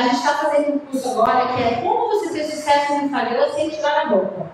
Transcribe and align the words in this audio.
a 0.00 0.04
gente 0.04 0.16
está 0.16 0.34
fazendo 0.34 0.74
um 0.74 0.78
curso 0.78 1.10
agora 1.10 1.48
que 1.48 1.62
é 1.62 1.80
como 1.82 2.08
você 2.08 2.30
ter 2.32 2.44
sucesso 2.44 2.94
no 2.94 3.02
Instagram 3.02 3.52
sem 3.54 3.68
tirar 3.68 4.00
a 4.00 4.06
boca. 4.06 4.50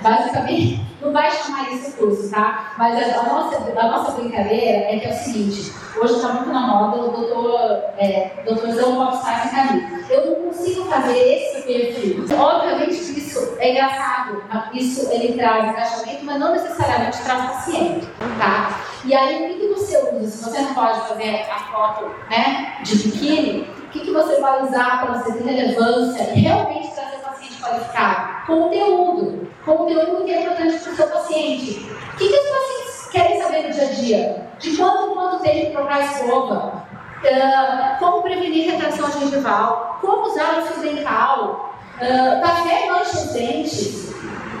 Basicamente, 0.00 0.80
não 1.02 1.12
vai 1.12 1.30
chamar 1.30 1.70
isso 1.70 1.96
curso, 1.98 2.30
tá? 2.30 2.72
Mas 2.78 2.96
a, 3.14 3.22
nossa, 3.24 3.56
a 3.78 3.88
nossa 3.88 4.12
brincadeira 4.12 4.90
é 4.90 4.98
que 4.98 5.06
é 5.06 5.10
o 5.10 5.14
seguinte: 5.14 5.72
hoje 6.00 6.14
está 6.14 6.28
muito 6.28 6.50
na 6.50 6.66
moda 6.66 6.96
o 6.96 7.08
doutor, 7.10 7.84
é, 7.98 8.42
doutorzão 8.46 8.96
popstar 8.96 9.42
sem 9.42 9.50
camisa. 9.50 10.12
Eu 10.12 10.26
não 10.26 10.34
consigo 10.46 10.84
fazer 10.86 11.18
esse 11.18 11.62
perfil. 11.62 12.24
Obviamente 12.38 12.94
isso 13.34 13.56
é 13.58 13.70
engraçado, 13.70 14.42
isso 14.72 15.10
ele 15.10 15.34
traz 15.34 15.70
engajamento, 15.70 16.24
mas 16.24 16.38
não 16.38 16.52
necessariamente 16.52 17.22
traz 17.22 17.50
paciente, 17.50 18.06
tá? 18.38 18.80
E 19.04 19.14
aí, 19.14 19.44
o 19.44 19.48
que, 19.48 19.60
que 19.60 19.74
você 19.74 19.98
usa? 20.14 20.26
Se 20.26 20.44
você 20.44 20.60
não 20.62 20.72
pode 20.72 21.00
fazer 21.00 21.46
a 21.50 21.58
foto 21.58 22.06
né, 22.30 22.78
de 22.82 22.96
biquíni, 22.96 23.73
que, 23.94 24.00
que 24.00 24.10
você 24.10 24.40
vai 24.40 24.64
usar 24.64 25.06
para 25.06 25.20
ter 25.20 25.44
relevância 25.44 26.32
e 26.34 26.40
realmente 26.40 26.92
trazer 26.92 27.18
paciente 27.18 27.62
qualificado? 27.62 28.46
Conteúdo. 28.46 29.48
Conteúdo 29.64 30.24
que 30.24 30.32
é 30.32 30.42
importante 30.42 30.78
para 30.80 30.92
o 30.92 30.96
seu 30.96 31.06
paciente. 31.06 31.92
O 32.12 32.16
que, 32.16 32.28
que 32.28 32.34
os 32.34 32.48
pacientes 32.50 33.08
querem 33.12 33.40
saber 33.40 33.62
no 33.62 33.70
dia 33.72 33.82
a 33.82 33.92
dia? 33.92 34.46
De 34.58 34.76
quanto 34.76 35.14
quanto 35.14 35.42
tempo 35.42 35.72
trocar 35.72 36.00
escova? 36.00 36.84
Uh, 37.22 37.98
como 38.00 38.22
prevenir 38.22 38.72
retração 38.72 39.10
gengival? 39.12 39.98
Como 40.00 40.26
usar 40.26 40.58
o 40.58 40.66
fio 40.66 40.82
dental? 40.82 41.72
Uh, 41.96 42.42
café 42.42 42.90
mancha 42.90 43.16
os 43.16 43.32
dentes. 43.32 44.12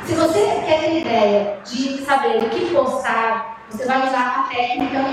Se 0.06 0.14
você 0.14 0.62
quer 0.64 0.80
ter 0.80 1.00
ideia 1.00 1.58
de 1.64 2.04
saber 2.04 2.36
o 2.36 2.50
que 2.50 2.72
postar, 2.72 3.58
você 3.68 3.84
vai 3.84 4.06
usar 4.06 4.40
a 4.40 4.54
técnica 4.54 5.04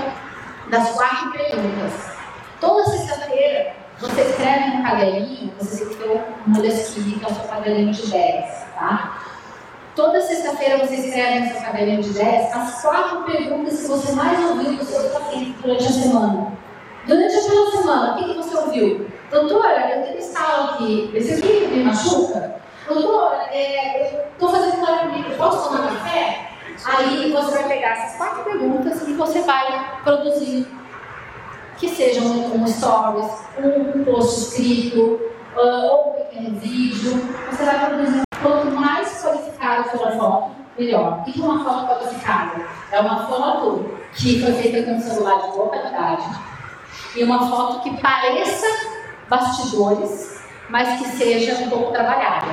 das 0.70 0.90
quatro 0.90 1.32
perguntas. 1.32 2.12
Toda 2.60 2.84
sexta-feira 2.84 3.81
você 4.02 4.20
escreve 4.22 4.76
no 4.76 4.82
caderninho, 4.82 5.52
você 5.58 5.84
tem 5.84 5.94
que 5.94 6.02
ter 6.02 6.10
um 6.10 6.22
moleskine, 6.46 7.12
que 7.12 7.24
é 7.24 7.28
o 7.28 7.34
seu 7.34 7.44
caderninho 7.44 7.92
de 7.92 8.10
10, 8.10 8.64
tá? 8.74 9.22
Toda 9.94 10.20
sexta-feira 10.20 10.78
você 10.78 10.96
escreve 10.96 11.40
no 11.40 11.52
seu 11.52 11.60
caderninho 11.60 12.02
de 12.02 12.12
10 12.12 12.56
as 12.56 12.82
quatro 12.82 13.22
perguntas 13.22 13.80
que 13.80 13.86
você 13.86 14.12
mais 14.12 14.50
ouviu 14.50 14.72
do 14.76 14.84
seu 14.84 15.08
paciente 15.10 15.56
durante 15.62 15.84
a 15.84 15.90
semana. 15.90 16.52
Durante 17.06 17.36
aquela 17.36 17.70
semana, 17.70 18.12
o 18.12 18.18
que, 18.18 18.24
que 18.24 18.36
você 18.36 18.56
ouviu? 18.56 19.06
Doutora, 19.30 19.90
eu 19.90 20.02
tenho 20.02 20.18
aqui, 20.70 21.10
esse 21.14 21.34
aqui 21.34 21.68
me 21.68 21.84
machuca? 21.84 22.56
Doutora, 22.88 23.44
é, 23.52 24.14
eu 24.14 24.20
estou 24.32 24.48
fazendo 24.50 24.84
clareamento, 24.84 25.30
posso 25.36 25.68
tomar 25.68 25.88
café? 25.88 26.48
Aí 26.84 27.30
você 27.30 27.50
vai 27.52 27.68
pegar 27.68 27.90
essas 27.90 28.16
quatro 28.16 28.42
perguntas 28.42 29.06
e 29.06 29.12
você 29.12 29.40
vai 29.42 30.00
produzir 30.02 30.66
que 31.82 31.88
sejam 31.88 32.24
um, 32.24 32.64
stories, 32.64 33.28
um 33.58 34.04
post 34.04 34.40
escrito, 34.40 35.20
uh, 35.56 35.90
ou 35.90 36.10
um 36.10 36.12
pequeno 36.12 36.60
vídeo. 36.60 37.10
Você 37.50 37.64
vai 37.64 37.86
produzir 37.86 38.22
quanto 38.40 38.70
mais 38.70 39.20
qualificada 39.20 39.82
for 39.90 40.06
a 40.06 40.12
foto, 40.12 40.50
melhor. 40.78 41.18
O 41.18 41.24
que 41.24 41.40
é 41.40 41.44
uma 41.44 41.64
foto 41.64 41.88
qualificada? 41.88 42.64
É 42.92 43.00
uma 43.00 43.26
foto 43.26 43.90
que 44.14 44.40
foi 44.40 44.52
feita 44.52 44.84
com 44.84 44.92
um 44.96 45.00
celular 45.00 45.42
de 45.42 45.48
boa 45.48 45.70
qualidade 45.70 46.24
e 47.16 47.24
uma 47.24 47.50
foto 47.50 47.80
que 47.80 48.00
pareça 48.00 48.66
bastidores, 49.28 50.40
mas 50.68 51.00
que 51.00 51.08
seja 51.08 51.64
um 51.64 51.68
pouco 51.68 51.90
trabalhada. 51.90 52.46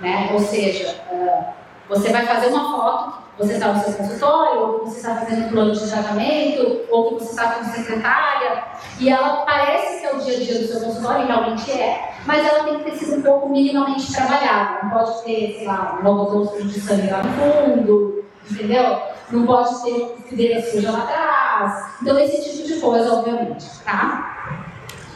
Né? 0.00 0.30
Ou 0.32 0.38
seja, 0.38 0.94
uh, 1.10 1.44
você 1.88 2.12
vai 2.12 2.24
fazer 2.24 2.46
uma 2.46 2.70
foto 2.70 3.20
você 3.40 3.54
está 3.54 3.72
no 3.72 3.82
seu 3.82 3.94
consultório, 3.94 4.60
ou 4.60 4.78
você 4.80 4.98
está 4.98 5.14
fazendo 5.30 5.50
plano 5.50 5.72
de 5.72 5.88
tratamento, 5.88 6.80
ou 6.90 7.08
que 7.08 7.24
você 7.24 7.30
está 7.30 7.52
com 7.52 7.64
secretária, 7.64 8.64
e 8.98 9.08
ela 9.08 9.44
parece 9.46 10.00
que 10.00 10.06
é 10.06 10.14
o 10.14 10.18
dia 10.18 10.36
a 10.36 10.40
dia 10.40 10.58
do 10.58 10.66
seu 10.66 10.80
consultório, 10.80 11.24
e 11.24 11.26
realmente 11.26 11.70
é, 11.70 12.14
mas 12.26 12.44
ela 12.44 12.64
tem 12.64 12.78
que 12.78 12.90
ter 12.90 12.96
sido 12.96 13.18
um 13.18 13.22
pouco 13.22 13.48
minimamente 13.48 14.12
trabalhada. 14.12 14.80
Não 14.82 14.90
pode 14.90 15.22
ter, 15.22 15.54
sei 15.58 15.66
lá, 15.66 15.98
um 15.98 16.02
novo 16.02 16.62
de 16.62 16.80
sangue 16.80 17.10
lá 17.10 17.22
no 17.22 17.32
fundo, 17.32 18.24
entendeu? 18.50 19.00
Não 19.30 19.46
pode 19.46 19.82
ter 19.84 20.16
fideira 20.28 20.60
suja 20.60 20.90
lá 20.90 20.98
atrás. 20.98 21.94
Então, 22.02 22.18
esse 22.18 22.42
tipo 22.42 22.66
de 22.66 22.80
coisa, 22.80 23.14
obviamente, 23.14 23.66
tá? 23.84 24.56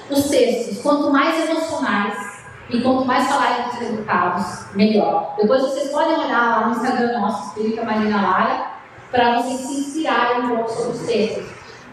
Os 0.09 0.29
textos, 0.29 0.81
quanto 0.83 1.11
mais 1.11 1.49
emocionais, 1.49 2.35
e 2.71 2.81
quanto 2.81 3.05
mais 3.05 3.29
falarem 3.29 3.65
dos 3.65 3.75
resultados, 3.75 4.75
melhor. 4.75 5.35
Depois 5.37 5.61
vocês 5.61 5.91
podem 5.91 6.17
olhar 6.17 6.61
lá 6.61 6.67
no 6.67 6.73
Instagram 6.73 7.21
nosso, 7.21 7.49
Espírita 7.49 7.85
Marina 7.85 8.23
Lara, 8.23 8.74
para 9.15 9.41
vocês 9.41 9.61
se 9.61 9.81
inspirarem 9.81 10.43
um 10.43 10.49
pouco 10.49 10.71
sobre 10.73 10.91
os 10.91 11.07
textos. 11.07 11.45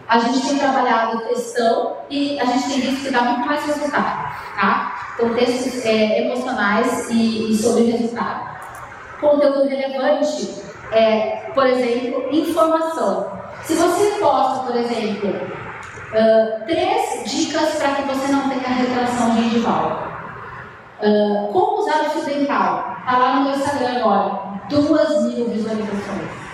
A 0.08 0.18
gente 0.18 0.48
tem 0.48 0.58
trabalhado 0.58 1.20
textão 1.28 1.98
e 2.10 2.38
a 2.40 2.44
gente 2.44 2.68
tem 2.68 2.80
visto 2.80 3.04
que 3.04 3.12
dá 3.12 3.22
muito 3.22 3.46
mais 3.46 3.64
resultado, 3.64 4.34
tá? 4.56 5.14
Então, 5.14 5.32
textos 5.32 5.86
é, 5.86 6.26
emocionais 6.26 7.08
e, 7.10 7.52
e, 7.52 7.56
sobre 7.56 7.84
resultado. 7.84 8.50
Conteúdo 9.20 9.68
relevante 9.68 10.52
é, 10.90 11.50
por 11.54 11.64
exemplo, 11.64 12.28
informação. 12.32 13.30
Se 13.62 13.74
você 13.74 14.18
posta, 14.18 14.66
por 14.66 14.74
exemplo, 14.74 15.30
uh, 15.30 16.64
três 16.66 17.22
dicas 17.30 17.76
para 17.76 17.94
que 17.94 18.02
você 18.02 18.32
não 18.32 18.48
tenha 18.48 18.68
retração 18.68 19.36
gengival. 19.36 20.08
Uh, 21.00 21.52
como 21.52 21.82
usar 21.82 22.02
o 22.02 22.10
fio 22.10 22.24
dental? 22.24 22.96
Está 22.98 23.16
lá 23.16 23.36
no 23.36 23.44
meu 23.44 23.54
Instagram 23.54 24.00
agora. 24.00 24.60
Duas 24.68 25.22
mil 25.22 25.48
visualizações. 25.48 26.51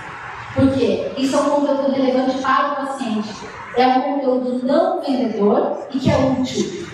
Por 0.54 0.72
quê? 0.72 1.12
Isso 1.16 1.36
é 1.36 1.40
um 1.40 1.50
conteúdo 1.50 1.92
relevante 1.92 2.38
para 2.38 2.72
o 2.72 2.86
paciente. 2.86 3.28
É 3.76 3.86
um 3.86 4.02
conteúdo 4.02 4.66
não 4.66 5.00
vendedor 5.00 5.86
e 5.92 5.98
que 5.98 6.10
é 6.10 6.16
útil. 6.16 6.88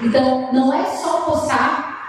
Então, 0.00 0.52
não 0.52 0.72
é 0.72 0.84
só 0.84 1.22
postar 1.22 1.93